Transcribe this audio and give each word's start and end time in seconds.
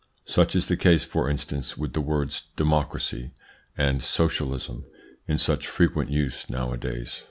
Such 0.25 0.55
is 0.55 0.65
the 0.65 0.77
case, 0.77 1.03
for 1.03 1.29
instance, 1.29 1.77
with 1.77 1.93
the 1.93 2.01
words 2.01 2.45
"democracy" 2.55 3.33
and 3.77 4.01
"socialism" 4.01 4.83
in 5.27 5.37
such 5.37 5.67
frequent 5.67 6.09
use 6.09 6.49
nowadays. 6.49 7.19